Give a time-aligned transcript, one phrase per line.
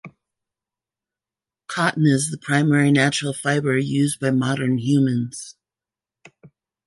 [1.67, 5.55] Cotton is the primary natural fibre used by modern humans.